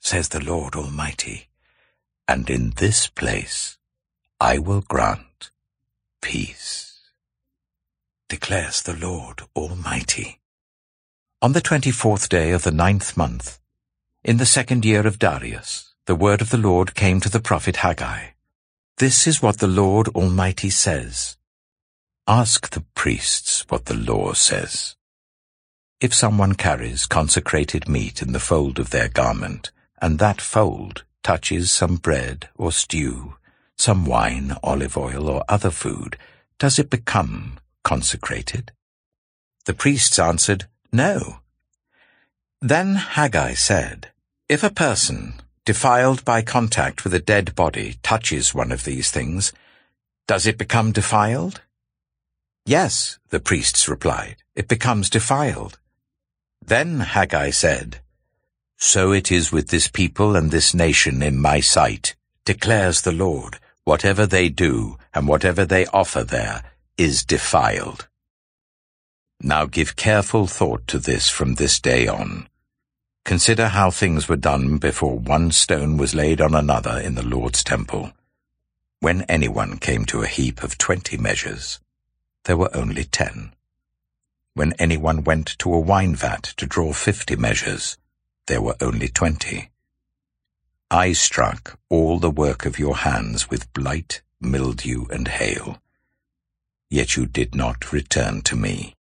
says 0.00 0.30
the 0.30 0.44
Lord 0.44 0.74
Almighty. 0.74 1.48
And 2.26 2.50
in 2.50 2.70
this 2.76 3.06
place 3.06 3.78
I 4.40 4.58
will 4.58 4.80
grant 4.80 5.50
peace, 6.22 7.10
declares 8.28 8.82
the 8.82 8.96
Lord 8.96 9.42
Almighty. 9.54 10.40
On 11.42 11.52
the 11.52 11.60
twenty-fourth 11.60 12.28
day 12.28 12.50
of 12.50 12.62
the 12.62 12.70
ninth 12.70 13.16
month, 13.16 13.58
in 14.22 14.36
the 14.36 14.46
second 14.46 14.84
year 14.84 15.06
of 15.06 15.18
Darius, 15.18 15.94
the 16.06 16.14
word 16.14 16.40
of 16.40 16.50
the 16.50 16.58
Lord 16.58 16.94
came 16.94 17.20
to 17.20 17.30
the 17.30 17.40
prophet 17.40 17.76
Haggai. 17.76 18.32
This 18.98 19.26
is 19.26 19.40
what 19.40 19.58
the 19.58 19.66
Lord 19.66 20.08
Almighty 20.08 20.70
says. 20.70 21.36
Ask 22.26 22.70
the 22.70 22.84
priests 22.94 23.64
what 23.70 23.86
the 23.86 23.94
law 23.94 24.34
says. 24.34 24.96
If 26.00 26.14
someone 26.14 26.54
carries 26.54 27.06
consecrated 27.06 27.88
meat 27.88 28.22
in 28.22 28.32
the 28.32 28.40
fold 28.40 28.78
of 28.78 28.90
their 28.90 29.08
garment, 29.08 29.72
and 30.00 30.18
that 30.18 30.40
fold 30.40 31.04
touches 31.22 31.70
some 31.70 31.96
bread 31.96 32.48
or 32.56 32.72
stew, 32.72 33.34
some 33.76 34.04
wine, 34.04 34.56
olive 34.62 34.96
oil, 34.96 35.28
or 35.28 35.44
other 35.48 35.70
food, 35.70 36.16
does 36.58 36.78
it 36.78 36.90
become 36.90 37.58
consecrated? 37.84 38.72
The 39.64 39.74
priests 39.74 40.18
answered, 40.18 40.66
No. 40.92 41.40
Then 42.60 42.96
Haggai 42.96 43.54
said, 43.54 44.10
If 44.48 44.62
a 44.62 44.70
person, 44.70 45.34
defiled 45.64 46.24
by 46.24 46.42
contact 46.42 47.04
with 47.04 47.14
a 47.14 47.20
dead 47.20 47.54
body, 47.54 47.96
touches 48.02 48.54
one 48.54 48.72
of 48.72 48.84
these 48.84 49.10
things, 49.10 49.52
does 50.26 50.46
it 50.46 50.58
become 50.58 50.92
defiled? 50.92 51.62
Yes, 52.66 53.18
the 53.30 53.40
priests 53.40 53.88
replied, 53.88 54.36
it 54.54 54.68
becomes 54.68 55.10
defiled. 55.10 55.78
Then 56.60 57.00
Haggai 57.00 57.50
said, 57.50 58.00
So 58.82 59.12
it 59.12 59.30
is 59.30 59.52
with 59.52 59.68
this 59.68 59.88
people 59.88 60.34
and 60.34 60.50
this 60.50 60.72
nation 60.72 61.22
in 61.22 61.38
my 61.38 61.60
sight, 61.60 62.16
declares 62.46 63.02
the 63.02 63.12
Lord, 63.12 63.58
whatever 63.84 64.26
they 64.26 64.48
do 64.48 64.96
and 65.12 65.28
whatever 65.28 65.66
they 65.66 65.84
offer 65.86 66.24
there 66.24 66.62
is 66.96 67.22
defiled. 67.22 68.08
Now 69.42 69.66
give 69.66 69.96
careful 69.96 70.46
thought 70.46 70.86
to 70.88 70.98
this 70.98 71.28
from 71.28 71.54
this 71.54 71.78
day 71.78 72.08
on. 72.08 72.48
Consider 73.26 73.68
how 73.68 73.90
things 73.90 74.28
were 74.28 74.36
done 74.36 74.78
before 74.78 75.18
one 75.18 75.52
stone 75.52 75.98
was 75.98 76.14
laid 76.14 76.40
on 76.40 76.54
another 76.54 76.98
in 76.98 77.16
the 77.16 77.22
Lord's 77.26 77.62
temple. 77.62 78.12
When 79.00 79.22
anyone 79.28 79.76
came 79.76 80.06
to 80.06 80.22
a 80.22 80.26
heap 80.26 80.62
of 80.62 80.78
twenty 80.78 81.18
measures, 81.18 81.80
there 82.44 82.56
were 82.56 82.74
only 82.74 83.04
ten. 83.04 83.52
When 84.54 84.72
anyone 84.78 85.22
went 85.22 85.58
to 85.58 85.72
a 85.72 85.78
wine 85.78 86.14
vat 86.14 86.54
to 86.56 86.66
draw 86.66 86.94
fifty 86.94 87.36
measures, 87.36 87.98
there 88.46 88.62
were 88.62 88.76
only 88.80 89.08
twenty. 89.08 89.70
I 90.90 91.12
struck 91.12 91.78
all 91.88 92.18
the 92.18 92.30
work 92.30 92.66
of 92.66 92.78
your 92.78 92.96
hands 92.96 93.48
with 93.48 93.72
blight, 93.72 94.22
mildew, 94.40 95.06
and 95.10 95.28
hail. 95.28 95.78
Yet 96.88 97.16
you 97.16 97.26
did 97.26 97.54
not 97.54 97.92
return 97.92 98.42
to 98.42 98.56
me, 98.56 98.96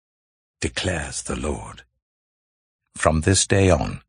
declares 0.61 1.23
the 1.23 1.35
Lord. 1.35 1.81
From 2.95 3.21
this 3.21 3.47
day 3.47 3.69
on, 3.69 4.01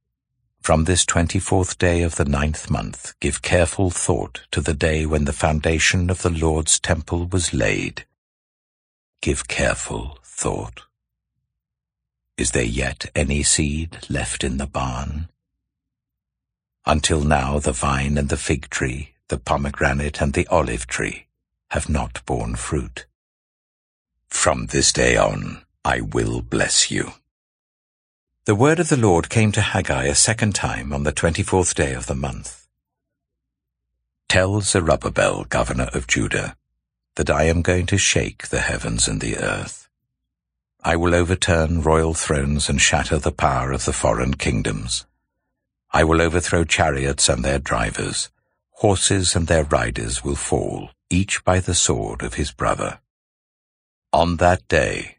from 0.61 0.85
this 0.85 1.07
twenty-fourth 1.07 1.79
day 1.79 2.03
of 2.03 2.17
the 2.17 2.27
ninth 2.27 2.69
month, 2.69 3.15
give 3.21 3.41
careful 3.41 3.89
thought 3.89 4.43
to 4.51 4.61
the 4.61 4.75
day 4.75 5.07
when 5.07 5.25
the 5.25 5.33
foundation 5.33 6.11
of 6.11 6.21
the 6.21 6.29
Lord's 6.29 6.79
temple 6.79 7.27
was 7.27 7.55
laid. 7.55 8.05
Give 9.23 9.49
careful 9.49 10.19
thought. 10.23 10.83
Is 12.40 12.52
there 12.52 12.62
yet 12.62 13.04
any 13.14 13.42
seed 13.42 13.99
left 14.09 14.42
in 14.42 14.56
the 14.56 14.66
barn? 14.66 15.28
Until 16.87 17.20
now 17.20 17.59
the 17.59 17.70
vine 17.70 18.16
and 18.16 18.30
the 18.30 18.38
fig 18.38 18.70
tree, 18.70 19.12
the 19.28 19.37
pomegranate 19.37 20.23
and 20.23 20.32
the 20.32 20.47
olive 20.47 20.87
tree 20.87 21.26
have 21.73 21.90
not 21.90 22.25
borne 22.25 22.54
fruit. 22.56 23.04
From 24.28 24.68
this 24.68 24.90
day 24.90 25.18
on 25.18 25.66
I 25.85 26.00
will 26.00 26.40
bless 26.40 26.90
you. 26.90 27.12
The 28.47 28.54
word 28.54 28.80
of 28.80 28.88
the 28.88 28.97
Lord 28.97 29.28
came 29.28 29.52
to 29.52 29.61
Haggai 29.61 30.04
a 30.04 30.14
second 30.14 30.54
time 30.54 30.94
on 30.94 31.02
the 31.02 31.12
twenty-fourth 31.12 31.75
day 31.75 31.92
of 31.92 32.06
the 32.06 32.14
month. 32.14 32.66
Tell 34.30 34.62
Zerubbabel, 34.62 35.44
governor 35.44 35.90
of 35.92 36.06
Judah, 36.06 36.56
that 37.16 37.28
I 37.28 37.42
am 37.44 37.61
going 37.61 37.85
to 37.92 37.99
shake 37.99 38.49
the 38.49 38.61
heavens 38.61 39.06
and 39.06 39.20
the 39.20 39.37
earth. 39.37 39.80
I 40.83 40.97
will 40.97 41.15
overturn 41.15 41.83
royal 41.83 42.15
thrones 42.15 42.71
and 42.71 42.81
shatter 42.81 43.19
the 43.19 43.33
power 43.33 43.71
of 43.73 43.85
the 43.85 43.93
foreign 43.93 44.35
kingdoms. 44.35 45.05
I 45.93 46.05
will 46.05 46.23
overthrow 46.23 46.65
chariots 46.65 47.29
and 47.29 47.45
their 47.45 47.59
drivers. 47.59 48.31
Horses 48.71 49.37
and 49.37 49.47
their 49.47 49.65
riders 49.65 50.25
will 50.25 50.37
fall, 50.37 50.91
each 51.11 51.45
by 51.45 51.61
the 51.61 51.75
sword 51.75 52.23
of 52.23 52.35
his 52.35 52.51
brother. 52.51 53.01
On 54.13 54.37
that 54.37 54.67
day, 54.69 55.19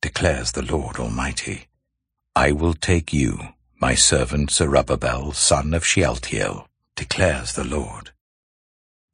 declares 0.00 0.52
the 0.52 0.62
Lord 0.62 0.96
Almighty, 0.96 1.66
I 2.34 2.52
will 2.52 2.74
take 2.74 3.12
you, 3.12 3.38
my 3.80 3.94
servant 3.94 4.50
Zerubbabel, 4.50 5.32
son 5.32 5.74
of 5.74 5.84
Shealtiel, 5.84 6.66
declares 6.96 7.52
the 7.52 7.64
Lord, 7.64 8.12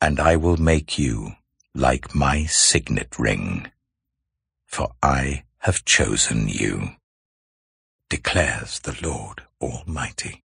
and 0.00 0.21
I 0.21 0.37
will 0.37 0.57
make 0.57 0.99
you 0.99 1.33
like 1.75 2.14
my 2.14 2.45
signet 2.45 3.19
ring, 3.19 3.73
for 4.66 4.93
I 5.02 5.45
have 5.64 5.83
chosen 5.87 6.47
you, 6.47 6.90
declares 8.11 8.80
the 8.80 8.94
Lord 9.02 9.44
Almighty. 9.62 10.42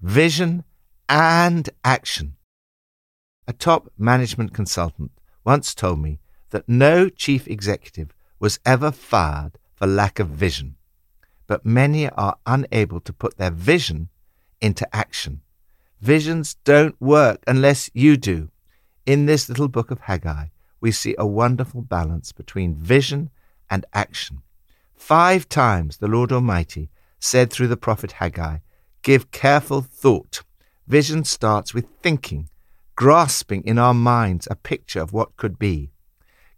Vision 0.00 0.62
and 1.08 1.68
action. 1.82 2.36
A 3.48 3.52
top 3.52 3.90
management 3.98 4.54
consultant 4.54 5.10
once 5.44 5.74
told 5.74 5.98
me 5.98 6.20
that 6.50 6.68
no 6.68 7.08
chief 7.08 7.48
executive 7.48 8.14
was 8.38 8.60
ever 8.64 8.92
fired 8.92 9.58
for 9.74 9.88
lack 9.88 10.20
of 10.20 10.28
vision, 10.28 10.76
but 11.48 11.66
many 11.66 12.08
are 12.10 12.36
unable 12.46 13.00
to 13.00 13.12
put 13.12 13.38
their 13.38 13.50
vision 13.50 14.08
into 14.60 14.86
action. 14.94 15.40
Visions 16.00 16.54
don't 16.62 16.94
work 17.00 17.42
unless 17.48 17.90
you 17.92 18.16
do. 18.16 18.50
In 19.04 19.26
this 19.26 19.48
little 19.48 19.66
book 19.66 19.90
of 19.90 20.02
Haggai, 20.02 20.46
we 20.82 20.90
see 20.90 21.14
a 21.16 21.26
wonderful 21.26 21.80
balance 21.80 22.32
between 22.32 22.74
vision 22.74 23.30
and 23.70 23.86
action. 23.94 24.42
Five 24.96 25.48
times 25.48 25.96
the 25.96 26.08
Lord 26.08 26.32
Almighty 26.32 26.90
said 27.20 27.50
through 27.50 27.68
the 27.68 27.76
prophet 27.76 28.12
Haggai, 28.12 28.58
Give 29.02 29.30
careful 29.30 29.80
thought. 29.80 30.42
Vision 30.88 31.24
starts 31.24 31.72
with 31.72 31.86
thinking, 32.02 32.48
grasping 32.96 33.62
in 33.64 33.78
our 33.78 33.94
minds 33.94 34.48
a 34.50 34.56
picture 34.56 35.00
of 35.00 35.12
what 35.12 35.36
could 35.36 35.56
be. 35.56 35.92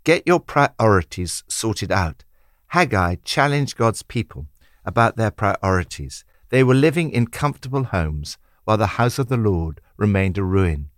Get 0.04 0.26
your 0.26 0.40
priorities 0.40 1.44
sorted 1.46 1.92
out. 1.92 2.24
Haggai 2.68 3.16
challenged 3.24 3.76
God's 3.76 4.02
people 4.02 4.46
about 4.86 5.16
their 5.16 5.30
priorities. 5.30 6.24
They 6.48 6.64
were 6.64 6.74
living 6.74 7.10
in 7.10 7.26
comfortable 7.26 7.84
homes 7.84 8.38
while 8.64 8.78
the 8.78 8.98
house 8.98 9.18
of 9.18 9.28
the 9.28 9.36
Lord 9.36 9.82
remained 9.98 10.38
a 10.38 10.42
ruin. 10.42 10.88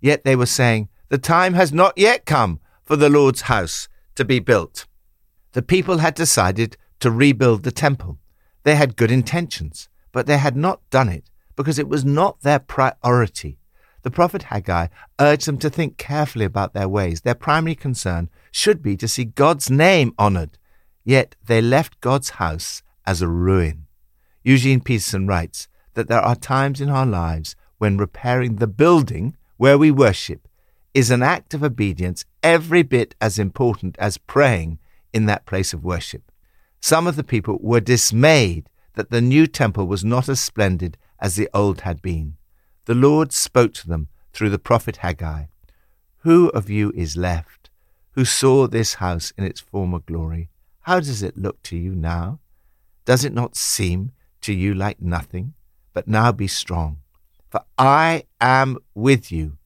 Yet 0.00 0.24
they 0.24 0.34
were 0.34 0.46
saying, 0.46 0.88
The 1.10 1.18
time 1.18 1.52
has 1.54 1.72
not 1.72 1.92
yet 1.98 2.24
come 2.24 2.58
for 2.90 2.96
the 2.96 3.08
Lord's 3.08 3.42
house 3.42 3.88
to 4.16 4.24
be 4.24 4.40
built. 4.40 4.84
The 5.52 5.62
people 5.62 5.98
had 5.98 6.16
decided 6.16 6.76
to 6.98 7.12
rebuild 7.12 7.62
the 7.62 7.70
temple. 7.70 8.18
They 8.64 8.74
had 8.74 8.96
good 8.96 9.12
intentions, 9.12 9.88
but 10.10 10.26
they 10.26 10.38
had 10.38 10.56
not 10.56 10.80
done 10.90 11.08
it 11.08 11.30
because 11.54 11.78
it 11.78 11.88
was 11.88 12.04
not 12.04 12.40
their 12.40 12.58
priority. 12.58 13.60
The 14.02 14.10
prophet 14.10 14.42
Haggai 14.42 14.88
urged 15.20 15.46
them 15.46 15.58
to 15.58 15.70
think 15.70 15.98
carefully 15.98 16.44
about 16.44 16.74
their 16.74 16.88
ways. 16.88 17.20
Their 17.20 17.36
primary 17.36 17.76
concern 17.76 18.28
should 18.50 18.82
be 18.82 18.96
to 18.96 19.06
see 19.06 19.24
God's 19.24 19.70
name 19.70 20.12
honored 20.18 20.58
Yet 21.04 21.36
they 21.46 21.62
left 21.62 22.00
God's 22.00 22.30
house 22.30 22.82
as 23.06 23.22
a 23.22 23.28
ruin. 23.28 23.86
Eugene 24.42 24.80
Peterson 24.80 25.28
writes 25.28 25.68
that 25.94 26.08
there 26.08 26.20
are 26.20 26.34
times 26.34 26.80
in 26.80 26.88
our 26.90 27.06
lives 27.06 27.54
when 27.78 27.98
repairing 27.98 28.56
the 28.56 28.66
building 28.66 29.36
where 29.58 29.78
we 29.78 29.92
worship 29.92 30.48
is 30.92 31.12
an 31.12 31.22
act 31.22 31.54
of 31.54 31.62
obedience 31.62 32.24
every 32.42 32.82
bit 32.82 33.14
as 33.20 33.38
important 33.38 33.96
as 33.98 34.18
praying 34.18 34.78
in 35.12 35.26
that 35.26 35.46
place 35.46 35.72
of 35.72 35.84
worship. 35.84 36.30
Some 36.80 37.06
of 37.06 37.16
the 37.16 37.24
people 37.24 37.58
were 37.60 37.80
dismayed 37.80 38.68
that 38.94 39.10
the 39.10 39.20
new 39.20 39.46
temple 39.46 39.86
was 39.86 40.04
not 40.04 40.28
as 40.28 40.40
splendid 40.40 40.96
as 41.18 41.36
the 41.36 41.48
old 41.52 41.82
had 41.82 42.00
been. 42.00 42.36
The 42.86 42.94
Lord 42.94 43.32
spoke 43.32 43.74
to 43.74 43.88
them 43.88 44.08
through 44.32 44.50
the 44.50 44.58
prophet 44.58 44.98
Haggai 44.98 45.44
Who 46.18 46.48
of 46.50 46.70
you 46.70 46.92
is 46.94 47.16
left 47.16 47.70
who 48.12 48.24
saw 48.24 48.66
this 48.66 48.94
house 48.94 49.32
in 49.36 49.44
its 49.44 49.60
former 49.60 50.00
glory? 50.00 50.50
How 50.82 51.00
does 51.00 51.22
it 51.22 51.36
look 51.36 51.62
to 51.64 51.76
you 51.76 51.94
now? 51.94 52.40
Does 53.04 53.24
it 53.24 53.32
not 53.32 53.56
seem 53.56 54.12
to 54.42 54.52
you 54.52 54.74
like 54.74 55.00
nothing? 55.00 55.54
But 55.92 56.08
now 56.08 56.32
be 56.32 56.46
strong, 56.46 56.98
for 57.48 57.62
I 57.78 58.24
am 58.40 58.78
with 58.94 59.32
you, 59.32 59.58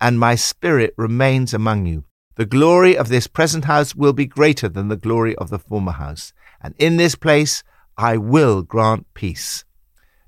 and 0.00 0.18
my 0.18 0.34
spirit 0.34 0.94
remains 0.96 1.54
among 1.54 1.86
you. 1.86 2.04
The 2.38 2.46
glory 2.46 2.96
of 2.96 3.08
this 3.08 3.26
present 3.26 3.64
house 3.64 3.96
will 3.96 4.12
be 4.12 4.24
greater 4.24 4.68
than 4.68 4.86
the 4.86 4.96
glory 4.96 5.34
of 5.34 5.50
the 5.50 5.58
former 5.58 5.90
house, 5.90 6.32
and 6.60 6.72
in 6.78 6.96
this 6.96 7.16
place 7.16 7.64
I 7.96 8.16
will 8.16 8.62
grant 8.62 9.12
peace. 9.12 9.64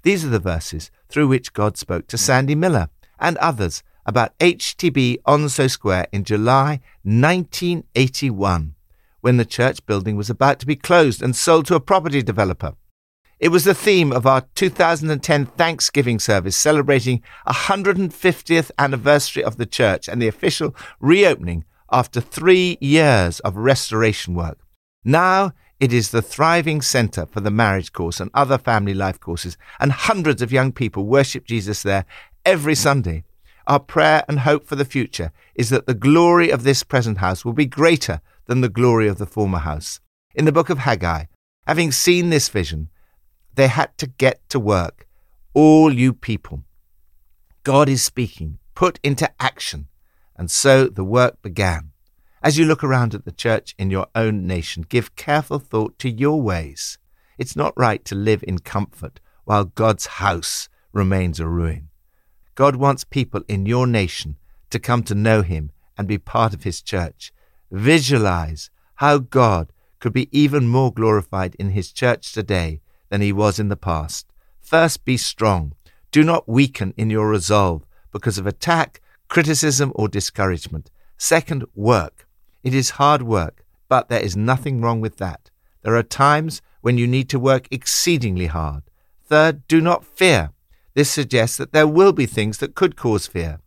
These 0.03 0.25
are 0.25 0.29
the 0.29 0.41
verses 0.41 0.91
through 1.09 1.29
which 1.29 1.53
God 1.53 1.77
spoke 1.77 2.09
to 2.09 2.19
Sandy 2.19 2.57
Miller 2.57 2.89
and 3.21 3.37
others 3.37 3.85
about 4.05 4.37
HTB 4.41 5.19
Onslow 5.25 5.69
Square 5.69 6.09
in 6.11 6.25
July 6.25 6.81
1981 7.05 8.75
when 9.21 9.37
the 9.37 9.45
church 9.45 9.87
building 9.87 10.17
was 10.17 10.29
about 10.29 10.59
to 10.59 10.67
be 10.67 10.75
closed 10.75 11.23
and 11.23 11.37
sold 11.37 11.67
to 11.67 11.77
a 11.77 11.81
property 11.81 12.25
developer. 12.25 12.75
It 13.39 13.51
was 13.51 13.63
the 13.63 13.73
theme 13.73 14.11
of 14.11 14.27
our 14.27 14.49
2010 14.57 15.47
Thanksgiving 15.47 16.19
service 16.19 16.57
celebrating 16.57 17.23
150th 17.47 18.73
anniversary 18.81 19.45
of 19.45 19.59
the 19.59 19.67
church 19.67 20.09
and 20.09 20.21
the 20.21 20.27
official 20.27 20.75
reopening 20.99 21.65
after 21.93 22.21
three 22.21 22.79
years 22.81 23.41
of 23.41 23.57
restoration 23.57 24.35
work. 24.35 24.59
Now 25.05 25.53
it 25.81 25.93
is 25.93 26.11
the 26.11 26.23
thriving 26.23 26.83
center 26.83 27.25
for 27.25 27.41
the 27.41 27.51
marriage 27.51 27.93
course 27.93 28.21
and 28.21 28.31
other 28.35 28.59
family 28.59 28.93
life 28.93 29.19
courses, 29.19 29.57
and 29.81 29.93
hundreds 29.93 30.43
of 30.43 30.53
young 30.53 30.73
people 30.73 31.07
worship 31.07 31.47
Jesus 31.47 31.83
there 31.83 32.05
every 32.45 32.75
Sunday. 32.75 33.25
Our 33.67 33.81
prayer 33.81 34.25
and 34.29 34.41
hope 34.41 34.67
for 34.67 34.77
the 34.77 34.85
future 34.85 35.33
is 35.55 35.71
that 35.71 35.87
the 35.87 35.95
glory 35.95 36.51
of 36.51 36.65
this 36.65 36.83
present 36.83 37.19
house 37.19 37.45
will 37.45 37.55
be 37.55 37.67
greater 37.67 38.21
than 38.47 38.61
the 38.61 38.69
glory 38.69 39.09
of 39.09 39.19
the 39.19 39.27
former 39.27 39.61
house. 39.61 40.01
In 40.35 40.45
the 40.45 40.53
book 40.53 40.71
of 40.71 40.79
Haggai, 40.79 41.25
having 41.67 41.93
seen 41.93 42.31
this 42.31 42.49
vision, 42.49 42.91
they 43.55 43.69
had 43.69 43.97
to 43.99 44.07
get 44.07 44.47
to 44.51 44.61
work. 44.61 45.07
All 45.55 45.93
you 45.93 46.13
people. 46.13 46.65
God 47.63 47.89
is 47.89 48.05
speaking. 48.05 48.59
Put 48.75 48.99
into 49.03 49.31
action. 49.41 49.89
And 50.41 50.51
so 50.51 50.87
the 50.87 51.05
work 51.05 51.43
began. 51.43 51.91
As 52.43 52.57
you 52.57 52.65
look 52.65 52.83
around 52.83 53.15
at 53.15 53.27
the 53.27 53.31
church 53.31 53.75
in 53.79 53.91
your 53.91 54.07
own 54.15 54.47
nation, 54.47 54.87
give 54.89 55.15
careful 55.15 55.59
thought 55.59 55.99
to 55.99 56.09
your 56.09 56.41
ways. 56.41 56.97
It's 57.37 57.57
not 57.57 57.77
right 57.77 58.03
to 58.07 58.15
live 58.15 58.43
in 58.49 58.61
comfort 58.61 59.21
while 59.45 59.67
God's 59.67 60.07
house 60.07 60.71
remains 60.95 61.41
a 61.41 61.47
ruin. 61.47 61.91
God 62.55 62.77
wants 62.77 63.05
people 63.05 63.43
in 63.49 63.67
your 63.67 63.87
nation 63.87 64.37
to 64.71 64.79
come 64.79 65.03
to 65.03 65.15
know 65.15 65.43
Him 65.43 65.73
and 65.99 66.09
be 66.09 66.17
part 66.17 66.55
of 66.55 66.63
His 66.63 66.81
church. 66.81 67.35
Visualize 67.71 68.71
how 68.95 69.19
God 69.19 69.75
could 69.99 70.15
be 70.15 70.31
even 70.33 70.67
more 70.67 70.91
glorified 70.91 71.55
in 71.57 71.73
His 71.73 71.93
church 71.93 72.33
today 72.33 72.81
than 73.11 73.21
He 73.21 73.31
was 73.31 73.59
in 73.59 73.69
the 73.69 73.77
past. 73.77 74.33
First, 74.63 75.05
be 75.05 75.19
strong. 75.19 75.75
Do 76.11 76.25
not 76.25 76.49
weaken 76.49 76.95
in 76.97 77.11
your 77.11 77.29
resolve 77.29 77.85
because 78.11 78.39
of 78.39 78.47
attack, 78.47 79.03
criticism, 79.31 79.93
or 79.95 80.09
discouragement. 80.09 80.91
Second, 81.17 81.65
work. 81.75 82.27
It 82.63 82.75
is 82.75 82.91
hard 82.91 83.23
work, 83.23 83.65
but 83.89 84.09
there 84.09 84.21
is 84.21 84.37
nothing 84.37 84.83
wrong 84.83 85.01
with 85.01 85.17
that. 85.17 85.51
There 85.83 85.97
are 85.97 86.03
times 86.03 86.61
when 86.83 86.99
you 86.99 87.07
need 87.07 87.31
to 87.31 87.39
work 87.39 87.69
exceedingly 87.71 88.47
hard. 88.47 88.83
Third, 89.25 89.67
do 89.69 89.81
not 89.81 90.05
fear. 90.05 90.51
This 90.95 91.11
suggests 91.11 91.57
that 91.57 91.73
there 91.73 91.87
will 91.87 92.13
be 92.13 92.27
things 92.27 92.59
that 92.59 92.75
could 92.75 92.97
cause 92.97 93.29
fear. 93.29 93.61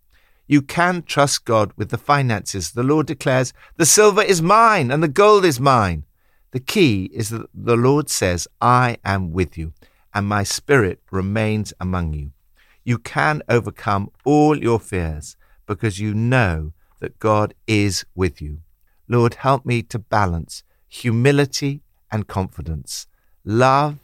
You 0.47 0.61
can 0.61 1.01
trust 1.01 1.45
God 1.45 1.71
with 1.77 1.89
the 1.89 1.97
finances. 1.97 2.73
The 2.73 2.83
Lord 2.83 3.07
declares, 3.07 3.53
The 3.77 3.85
silver 3.85 4.21
is 4.21 4.41
mine 4.41 4.91
and 4.91 5.01
the 5.01 5.07
gold 5.07 5.45
is 5.45 5.59
mine. 5.59 6.03
The 6.51 6.59
key 6.59 7.09
is 7.13 7.29
that 7.29 7.47
the 7.53 7.77
Lord 7.77 8.09
says, 8.09 8.47
I 8.61 8.97
am 9.05 9.31
with 9.31 9.57
you, 9.57 9.73
and 10.13 10.27
my 10.27 10.43
spirit 10.43 10.99
remains 11.09 11.73
among 11.79 12.13
you. 12.13 12.31
You 12.83 12.97
can 12.97 13.41
overcome 13.47 14.11
all 14.25 14.59
your 14.59 14.79
fears 14.79 15.37
because 15.65 15.99
you 15.99 16.13
know 16.13 16.73
that 16.99 17.19
God 17.19 17.53
is 17.67 18.05
with 18.15 18.41
you. 18.41 18.59
Lord, 19.07 19.35
help 19.35 19.65
me 19.65 19.81
to 19.83 19.99
balance 19.99 20.63
humility 20.87 21.81
and 22.11 22.27
confidence, 22.27 23.07
love 23.43 23.99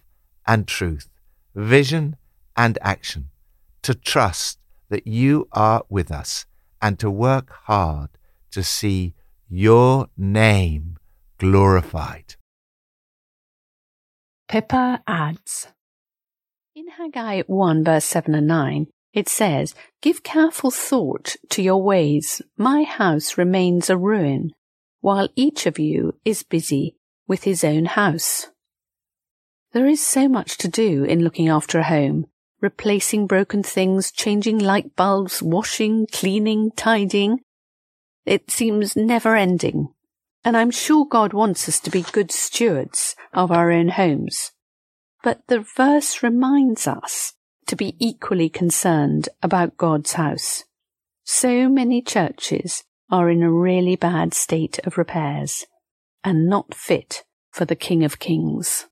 and 0.47 0.67
truth, 0.67 1.09
vision 1.55 2.15
and 2.57 2.77
action, 2.81 3.29
to 3.83 3.93
trust 3.93 4.59
that 4.89 5.05
you 5.05 5.47
are 5.51 5.83
with 5.89 6.11
us 6.11 6.45
and 6.81 6.97
to 6.99 7.09
work 7.09 7.51
hard 7.63 8.09
to 8.51 8.63
see 8.63 9.13
your 9.47 10.09
name 10.17 10.97
glorified. 11.37 12.35
Pippa 14.47 15.03
adds 15.07 15.67
In 16.75 16.87
Haggai 16.89 17.43
1 17.43 17.83
verse 17.83 18.05
7 18.05 18.33
and 18.33 18.47
9, 18.47 18.87
it 19.13 19.27
says, 19.27 19.73
Give 20.01 20.23
careful 20.23 20.71
thought 20.71 21.35
to 21.49 21.61
your 21.61 21.81
ways. 21.81 22.41
My 22.57 22.83
house 22.83 23.37
remains 23.37 23.89
a 23.89 23.97
ruin, 23.97 24.51
while 25.01 25.29
each 25.35 25.65
of 25.65 25.79
you 25.79 26.13
is 26.23 26.43
busy 26.43 26.95
with 27.27 27.43
his 27.43 27.63
own 27.63 27.85
house. 27.85 28.47
There 29.71 29.87
is 29.87 30.05
so 30.05 30.27
much 30.27 30.57
to 30.57 30.67
do 30.67 31.03
in 31.03 31.23
looking 31.23 31.47
after 31.47 31.79
a 31.79 31.83
home, 31.83 32.25
replacing 32.61 33.27
broken 33.27 33.63
things, 33.63 34.11
changing 34.11 34.59
light 34.59 34.95
bulbs, 34.95 35.41
washing, 35.41 36.07
cleaning, 36.11 36.71
tidying. 36.75 37.39
It 38.25 38.51
seems 38.51 38.95
never 38.95 39.35
ending. 39.35 39.89
And 40.43 40.55
I'm 40.55 40.71
sure 40.71 41.05
God 41.05 41.33
wants 41.33 41.67
us 41.67 41.79
to 41.81 41.91
be 41.91 42.01
good 42.01 42.31
stewards 42.31 43.15
of 43.33 43.51
our 43.51 43.71
own 43.71 43.89
homes. 43.89 44.51
But 45.21 45.41
the 45.47 45.59
verse 45.59 46.23
reminds 46.23 46.87
us 46.87 47.33
to 47.69 47.75
be 47.75 47.95
equally 47.99 48.49
concerned 48.49 49.29
about 49.43 49.77
God's 49.77 50.13
house. 50.13 50.63
So 51.23 51.69
many 51.69 52.01
churches 52.01 52.83
are 53.11 53.29
in 53.29 53.43
a 53.43 53.51
really 53.51 53.95
bad 53.95 54.33
state 54.33 54.79
of 54.87 54.97
repairs 54.97 55.67
and 56.23 56.49
not 56.49 56.73
fit 56.73 57.23
for 57.51 57.65
the 57.65 57.75
King 57.75 58.03
of 58.03 58.17
Kings. 58.17 58.87